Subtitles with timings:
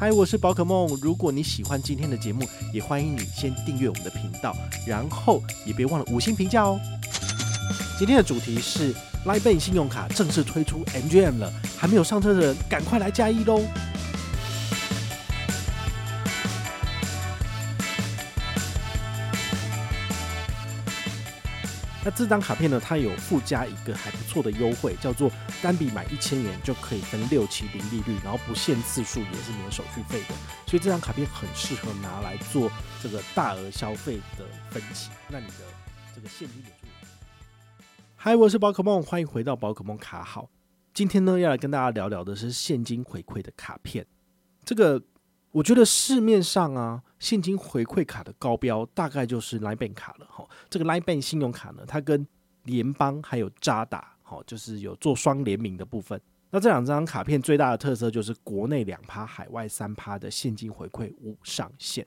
[0.00, 0.86] 嗨，我是宝可梦。
[1.02, 4.56] 如果你喜欢今天的节目，也欢迎你先订阅我们的频道，
[4.86, 6.78] 然后也别忘了五星评价哦。
[7.98, 8.94] 今天的主题是
[9.26, 13.60] LINE Bank 信用卡正式推出 MGM 了，还没有上车的人赶快来加一喽！
[22.08, 25.30] 那这张卡片呢，它有附加一个还不错的优惠，叫做
[25.60, 30.34] 单笔买一千元就可以分六期零利率，然后不限次数，也是免手续费的。
[30.66, 32.70] 所以这张卡片很适合拿来做
[33.02, 35.10] 这个大额消费的分期。
[35.28, 35.52] 那你的
[36.14, 36.86] 这个现金点数？
[38.16, 40.48] 嗨，我是宝可梦，欢迎回到宝可梦卡好。
[40.94, 44.06] 今天呢，要来跟大家聊聊的是现金回馈的卡片。
[44.64, 44.98] 这个
[45.50, 47.02] 我觉得市面上啊。
[47.18, 50.48] 现金回馈卡的高标大概就是 LINE Bank 卡了哈。
[50.70, 52.24] 这个 LINE Bank 信用卡呢，它跟
[52.62, 56.20] 联邦还有渣打，好，就是有做双联名的部分。
[56.50, 62.06] 那这两张卡片最大的特色就是国内两趴，海外三趴的现金回馈无上限。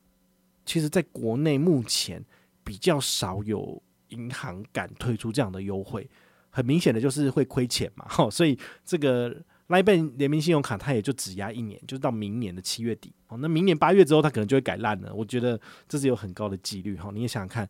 [0.65, 2.23] 其实，在国内目前
[2.63, 6.09] 比较少有银行敢推出这样的优惠，
[6.49, 8.29] 很明显的就是会亏钱嘛，哈。
[8.29, 9.35] 所以这个。
[9.71, 13.13] LINE Bank 联名信用卡，它也就只压一年，就是到明年的七月底。
[13.27, 15.13] 哦，那明年八月之后，它可能就会改烂了。
[15.13, 16.97] 我觉得这是有很高的几率。
[16.97, 17.67] 哈，你也想想看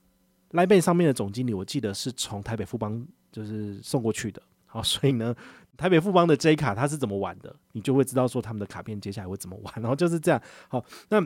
[0.52, 4.42] ，LINE Bank 上面的总经理，我记得是从台北富邦就是送过去的。
[4.66, 5.36] 好， 所以呢，
[5.78, 9.74] 台北富邦的 J 卡它是怎么玩的，你就会知道说他们的卡片接下来会怎么玩。
[9.76, 10.42] 然后就是这样。
[10.70, 11.22] 好，那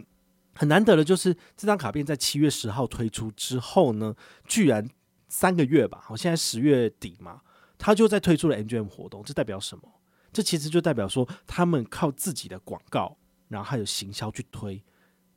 [0.53, 4.16] 很难得的就是这张卡片在七月十号推出之后呢，
[4.48, 4.88] 居然
[5.30, 7.42] 三个月吧，好，现在十月底嘛，
[7.78, 9.84] 它就在推出了 MGM 活动，这代表什么？
[10.36, 13.16] 这其实就代表说，他们靠自己的广告，
[13.47, 14.83] 然后还有行销去推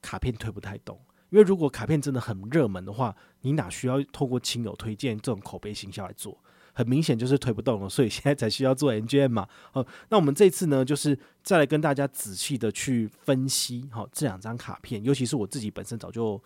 [0.02, 1.00] 卡片，推不太动。
[1.30, 6.36] 因为如果卡片真的很热门的话，你哪需要透过亲友推荐这种口碑行销来做？
[6.72, 9.48] 很明显就是推不动了，所以现在才需要做 NGM 嘛。
[9.70, 16.42] 好，那我们这次呢，就是再来跟大家仔细的去分析，好，这两张卡片，尤其是我自己本身早就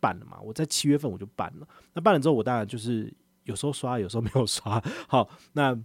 [0.00, 1.68] 办了嘛，我在七月份我就办了。
[1.92, 4.82] 那办了之后，我当然就是有时候刷，有时候没有刷。
[5.06, 5.78] 好，那。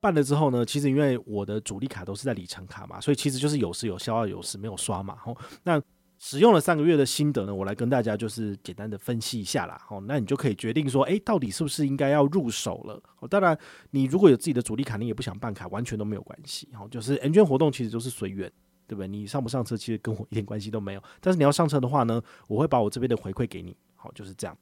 [0.00, 5.14] 办了之后呢，其实因为我的主力卡都是在里程卡嘛，所以其实就是有时有效，有时没有刷嘛。
[5.16, 5.80] 吼，那
[6.18, 9.78] 使用了三个月的心得呢，我来跟大家就是简单的分析一下啦。
[9.86, 13.02] 吼，那你就可以决定说，诶，到底是不是应该要入手了？
[13.18, 13.56] 哦，当然，
[13.90, 16.68] 你如果有自己的主力卡，你也不想办卡，完全都没有关系。
[16.74, 18.50] 吼，就是 N 券活动其实都是随缘，
[18.86, 19.08] 对不对？
[19.08, 21.02] 你上不上车其实跟我一点关系都没有。
[21.20, 23.76] 但是你要上车的话呢，我会把我这边的回馈给你。
[23.96, 24.56] 好，就是这样。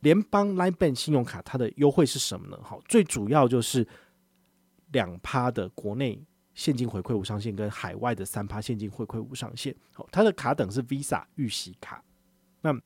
[0.00, 2.58] 联邦 LINE Bank 信用卡它的优惠是什么呢？
[2.62, 3.86] 好，最主要就是。
[4.92, 6.22] 两趴的国内
[6.54, 9.74] 现金回馈无上限，跟海外的三趴现金回馈无上限。
[9.94, 12.02] 好，它的卡等是 Visa 预习卡。
[12.62, 12.78] 那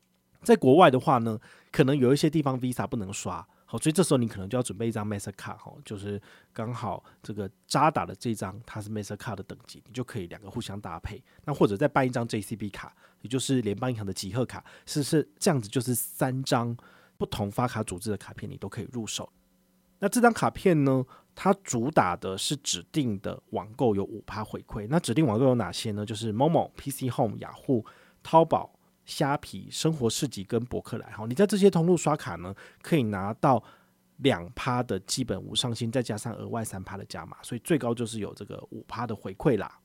[0.43, 1.39] 在国外的话呢，
[1.73, 6.21] 可能有一些地方 Visa 不能刷，好，所以这时候你可能就要准备一张 Master 卡，哈，就是
[6.53, 11.25] 刚好这个渣打的这张它是 Master 卡的等级，你就可以两个互相搭配。
[11.45, 16.77] 那或者再办一张 JCB 卡，也就是联邦银行的集贺卡，是是这样子，就是三张
[17.17, 19.33] 不同发卡组织的卡片，你都可以入手。
[19.99, 21.03] 那这张卡片呢，
[21.37, 24.87] 它主打的是指定的网购有五趴回馈。
[24.89, 26.07] 那指定网购有哪些呢？
[26.07, 27.85] 就是 Momo、PC Home、雅虎、
[28.23, 28.73] 淘宝、
[29.05, 31.11] 虾皮、生活市集跟博客来。
[31.11, 33.63] 好，你在这些通路刷卡呢，可以拿到
[34.19, 39.81] 两趴的基本无上限，再加上额外三趴的加码，所以最高就是有这个五趴的回馈啦。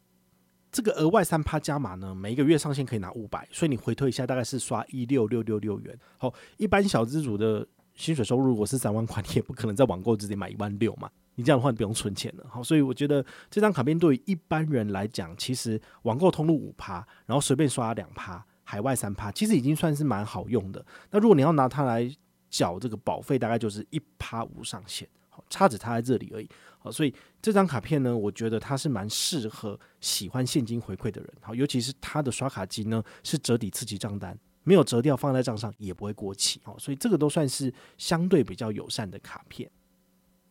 [0.72, 6.00] 这个额外三趴加码呢，每一个月上限可以拿五百，所以你回推一下，大概是刷一六六六六元。
[6.18, 7.68] 好，一般小资主的。
[7.96, 11.10] 薪水收入如果是三万块，你也不可能在网购直接买一万六嘛。
[11.40, 12.46] 你这样的话，你不用存钱了。
[12.50, 16.96] 好，所以我觉得这张卡片对于一般人来讲，其实网购通路五趴，
[17.26, 20.86] 然后随便刷两趴，海外三趴，其实已经算是蛮好用的。
[21.12, 22.14] 那如果你要拿它来
[22.50, 25.08] 缴这个保费，大概就是一趴无上限。
[25.30, 26.50] 好，差只差在这里而已。
[26.78, 31.34] 好，所以这张卡片呢，我觉得它是蛮适合喜欢现金回馈的人。
[31.40, 34.38] 好，尤其是它的刷卡机呢，是折抵次级账单。
[34.66, 39.72] 没有折掉，放在账上也不会过期哦，所以这个都算是相对比较友善的卡片。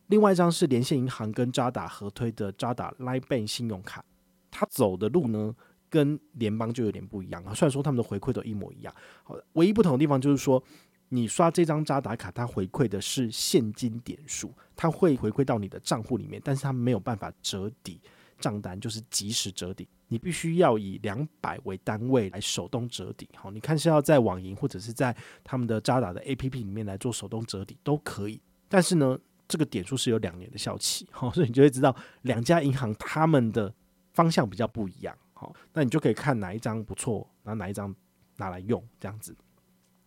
[0.09, 4.03] 另外一张是连线银行跟渣打合推的渣打 LINE Bank 信用卡，
[4.51, 5.55] 它走的路呢
[5.89, 7.53] 跟联邦就有点不一样啊。
[7.53, 10.61] 虽然说他们的回馈都一模一样，好，唯一不同的地方就是说，
[11.09, 18.01] 你刷这张渣打卡，它回馈的是现金点数，它会回馈到你的账户里面，但是它没有办法折抵
[18.39, 19.87] 账单，就是即时折抵。
[20.07, 29.15] 你必须要以两百为单位来手动折抵，好，你看是要在网银或者是在他们的渣打的 APP 里面来做手动折抵都可以，但是呢，
[29.49, 33.73] 这个点数是有两年的效期，好， 所以你就会知道两家银行他们的
[34.13, 37.93] 方向比较不一样，好，那你就可以看哪一张不错，然后哪一张
[38.37, 39.35] 拿来用这样子。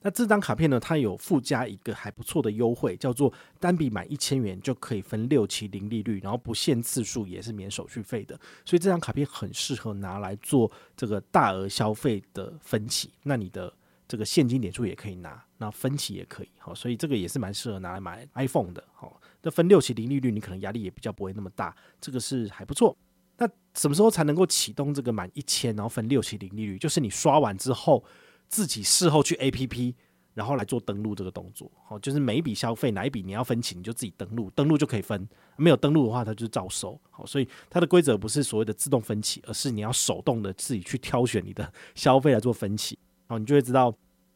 [0.04, 8.34] 那这张卡片呢，它有附加一个还不错的优惠，叫做单笔满一千元就可以分六期零利率，然后不限次数，也是免手续费的。
[8.64, 13.12] 所以这张卡片很适合拿来做这个大额消费的分期。
[13.22, 13.72] 那你的
[14.08, 16.48] 这个现金点数也可以拿，那分期也可以。
[16.58, 18.82] 好，所以这个也是蛮适合拿来买 iPhone 的。
[18.92, 22.96] 好，那分六期零利率，你可能压力也比较不会那么大，这个是还不错。
[23.38, 26.78] 那什么时候才能够启动这个满一千然后分六期零利率？
[26.78, 28.04] 就是你刷完之后。
[28.48, 29.94] 自己事后去 APP，
[30.34, 35.26] 然后来做登录这个动作，好，就是每一笔消费哪一笔你要分期，你就自己登录，登录就可以分。
[35.56, 37.00] 没有登录的话，它就是照收。
[37.10, 42.98] 好，所以它的规则不是所谓的自动分期，而是你要手动的自己去挑选你的 消费来做分期。
[43.26, 43.90] 好，你就会知道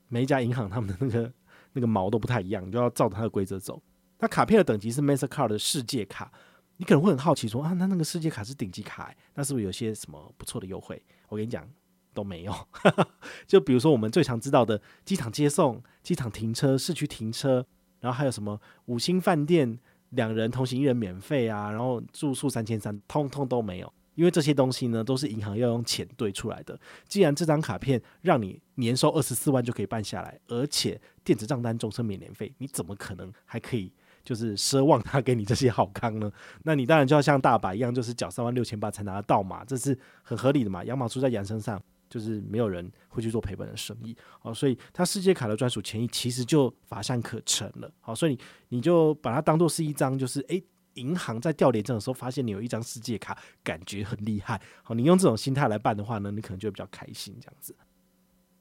[0.08, 1.30] 每一家银行他们的那个
[1.74, 3.82] 那个毛都不太一样，你就要照着它的规则走。
[4.18, 6.32] 那卡片的等级是 Mastercard 的世界卡，
[6.76, 11.02] 你可能会很好奇说啊，那那个世界卡是顶级卡，那是不是有些什么不错的优惠？
[11.28, 11.68] 我跟你讲。
[12.14, 12.68] 都没有，
[13.46, 17.62] 就比如说我们最常知道的机场接送、机场停车、市区停车，
[18.00, 19.78] 然后还有什么五星饭店
[20.08, 26.80] 两人同行一人免费啊，然后住宿三千三，通通都没有，因为这些东西呢都是银行要用钱兑出来的。
[27.06, 33.92] 既然这张卡片让你年收二十四万就可以办下来，而且电子账单终身免年费，你怎么可能还可以
[34.26, 36.30] 就是奢望他给你这些好康呢？
[36.64, 41.82] 那你当然就要像大白一样，就是缴三万六千八才拿得到嘛，这是很合理的嘛，羊毛出在羊身上。
[42.08, 48.38] 就是没有人会去做赔本的生意，哦，所以它世界卡的专属权益其实就乏善可陈了，好，所以
[48.68, 50.62] 你就把它当做是一张，就是诶，
[50.94, 57.74] 银行在调联证的时候发现你有一张世界卡，感觉很厉害，好，你用这种心态来办的话呢，你可能就会比较开心这样子。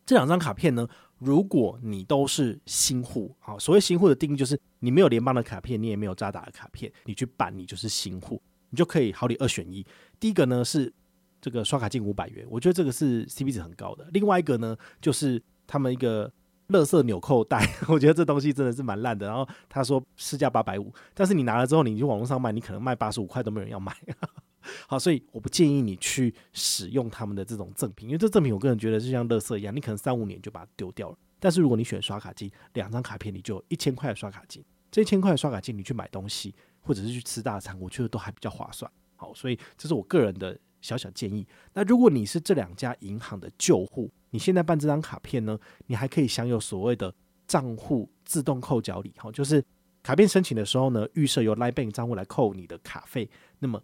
[0.08, 0.88] 这两张卡片呢，
[1.20, 9.86] 如果你都是新户，好，所谓新户的定义就是你没有联邦的卡片，你也没有渣打的卡片，你去办你就是新户，你就可以好礼二选一。
[10.20, 10.94] 第一个呢是。
[11.42, 14.08] 这个刷卡金五百元，我觉得这个是 CP 值很高的。
[14.14, 16.32] 另外一个呢，就是他们一个
[16.70, 19.28] 乐色纽扣袋， 我觉得这东西真的是蛮烂的。
[19.28, 23.96] 然后他说市价八百五，但是你拿了之后，你去网络上卖，你可能卖八十五块都没人要买。
[24.88, 31.18] 好，所以我不建议你去使用他们的这种赠品，因为这赠品我个人觉得就像垃圾一样，你可能三五年就把它丢掉了。
[31.40, 38.92] 但是如果你选刷卡金，两张卡片你就有一千块的刷卡金，这一千块的刷卡金你去买东西或者是去吃大餐，我觉得都还比较划算。
[39.16, 40.58] 好，所以这是我个人的。
[40.82, 45.58] 小小建议，那如果你是这两家银行的旧户，你现在办这张卡片呢，
[45.88, 47.12] 你还可以享有所谓的
[47.48, 49.66] 账户自动扣缴礼，哈，就是
[50.04, 53.28] 卡片申请的时候呢，预设由 libank 账户来扣你的卡费，
[53.58, 53.82] 那么。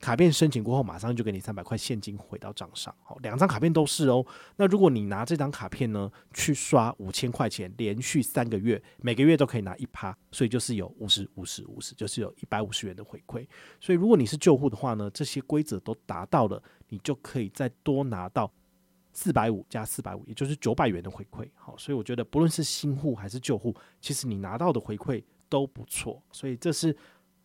[0.00, 2.94] 卡片申请过后，马上就给你三百块现金回到账上。
[3.02, 4.24] 好，两张卡片都是哦。
[4.56, 13.44] 那如果你拿这张卡片呢，去刷五千块钱，连续三个月，每个月都可以拿一趴，所以就是有五十、五十、五十，就是有一百五十元的回馈。
[13.80, 18.48] 所以如果你是旧户的话呢，这些规则都达到了，你就可以再多拿到
[19.12, 21.48] 四百五加四百五，也就是九百元的回馈。
[21.56, 26.22] 好，所以我觉得不论是新户还是旧户，其实你拿到的回馈都不错。
[26.30, 26.96] 所以这是。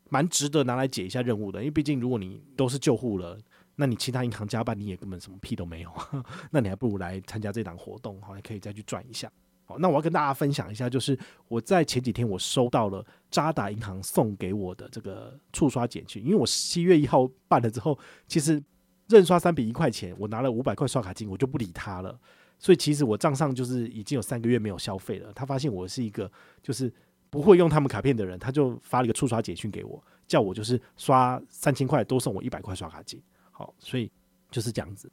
[0.10, 3.40] 蛮值得拿来解一下任务的，因为毕竟如果你都是救护了，
[3.76, 5.92] 那你其他银行加班你也根本什么屁都没有，
[6.52, 9.32] 那你还不如来参加这档活动，好，你可以再去赚一下。
[9.66, 11.18] 好，那我要跟大家分享一下，就是
[11.48, 17.98] 我在前几天我收到了渣打银行送给我的这个触刷减去，因为我七月一号办了之后，
[18.28, 18.62] 其实
[19.08, 22.20] 认刷三笔一块钱，我拿了五百块刷卡金，我就不理他了，
[22.60, 25.34] 所以其实我账上就是已经有三个月没有消费了。
[25.34, 26.94] 他发现我是一个就是。
[27.33, 33.19] 不会用他们卡片的人，他就发了一个触刷简讯给我，叫我就是刷三千块多送我一百块刷卡金。
[33.50, 34.11] 好，所以
[34.52, 35.11] 就是这样子。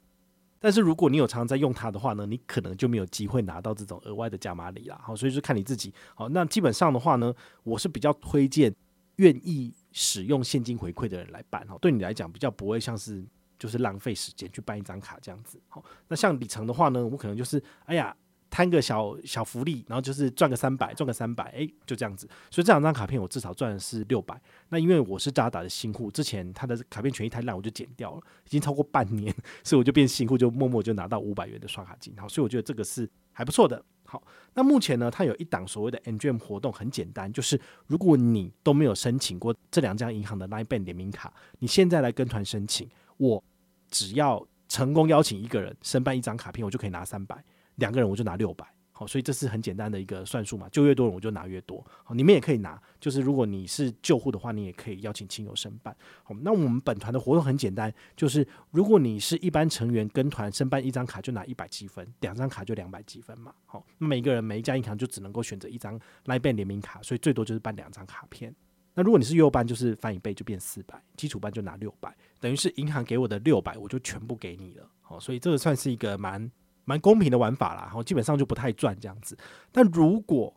[0.59, 5.01] 但是如果你有常常在用它的话呢，你可能就没有机会拿到这种额外的加码礼啦。
[5.03, 5.91] 好，所以就看你自己。
[6.13, 8.71] 好，那基本上的话呢，我是比较推荐
[9.15, 11.67] 愿意使用现金回馈的人来办。
[11.67, 13.25] 好，对你来讲比较不会像是
[13.57, 15.59] 就是浪费时间去办一张卡这样子。
[15.67, 18.15] 好，那像里程的话呢，我可能就是哎呀。
[18.51, 22.27] 贪个小小福利，然后就是赚个三百，赚个三百，哎，就这样子。
[22.51, 24.39] 所以这两张卡片我至少赚的是六百。
[24.69, 32.13] 那因为我是渣打的新户，之前他的卡片权益太烂，我就剪掉了，已经超过半年，所以我就变新户，就默默就拿到五百元的刷卡金。
[32.17, 33.81] 好，所以我觉得这个是还不错的。
[34.03, 34.21] 好，
[34.53, 43.41] 那目前呢，它有一档所谓的 N G M 活动，很简单，就是如果你都没有申请过这两家银行的 LINE Bank 联名卡，你现在来跟团申请，我
[43.89, 47.41] 只要成功邀请一个人申办一张卡片，我就可以拿三百。
[47.81, 68.55] 两个人我就拿六百，好，所以这是很简单的一个算术嘛，就越多人我就拿越多，好，你们也可以拿，就是如果你是旧户的话，你也可以邀请亲友申办，好，那我们本团的活动很简单，就是如果你是一般成员跟团申办一张卡就拿一百积分，两张卡就两百积分嘛，好，每一个人每一家银行就只能够选择一张 l i b a n 联名卡，所以最多就是办两张卡片。
[68.93, 76.51] 那如果你是优班，就是翻一倍就变四百，基础班就拿六百，等于是银行给我的六百我就全部给你了，好，所以这个算是一个蛮。
[76.85, 79.37] 蛮公平的玩法啦，然后基本上就不太赚这样子。
[79.71, 80.53] 但如果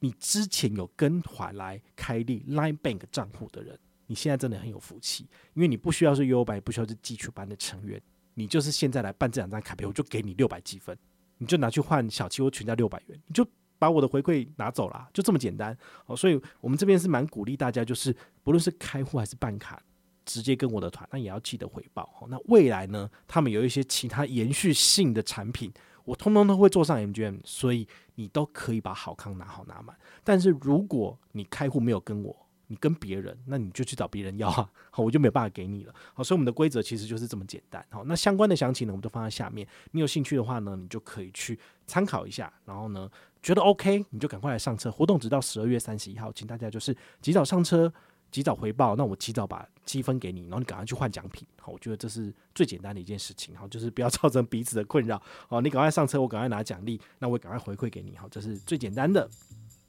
[0.00, 8.00] 你之前有跟团来开立 Line Bank 账户的人，你现在真的很有福气，因为你不需要是悠游班，也不需要是基础班的成员，
[8.34, 10.96] 你就是现在来办这两张卡片，我就给你六百积分，
[11.38, 13.46] 你就拿去换小七或全家六百元，你就
[13.78, 15.76] 把我的回馈拿走了，就这么简单。
[16.06, 19.82] 哦，所以我们这边是蛮鼓励大家，就是不论是开户还是办卡，
[20.24, 22.26] 直接跟我的团，那也要记得回报。
[22.28, 25.72] 那未来呢，他们有一些其他延续性的产品。
[26.04, 29.96] 我通通都会做上 MGM，所以你都可以把好康拿好拿满。
[30.22, 35.94] 但是如果你开户没有跟我，你跟别人，那你就去找别人要啊，好， 我就没有办法给你了。
[36.12, 37.82] 好，所以我们的规则其实就是这么简单。
[37.90, 39.66] 好，那相关的详情呢，我们都放在下面。
[39.92, 42.52] 你有兴趣的话呢，你就可以去参考一下。
[42.66, 43.10] 然后呢，
[43.42, 44.92] 觉得 OK，你就赶快来上车。
[44.92, 47.90] 活动直到十二月三十一号，请大家就是及早上车。
[48.34, 51.46] 及早回报，那我及早把积分给你，然后你赶快去换奖品。
[51.60, 53.54] 好，我觉得这是最简单的一件事情。
[53.54, 55.22] 好，就是不要造成彼此的困扰。
[55.46, 58.16] 好，你赶快上车，我赶快拿奖励，那我赶快回馈给你。
[58.16, 59.30] 好，这是最简单的。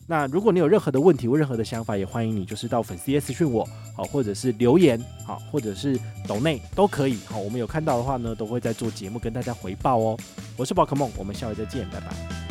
[0.05, 7.17] 那如果你有任何的问题或任何的想法，也欢迎你就是到粉丝页私讯我，好，或者是留言，好，或者是抖内都可以。
[7.25, 10.15] 好，我们有看到的话呢，都会在做节目跟大家回报哦。
[10.55, 12.44] 我是宝可梦，我们下回再见，拜拜。